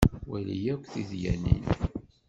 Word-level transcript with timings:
Wali 0.29 0.55
akk 0.73 0.83
tidyanin. 0.93 1.63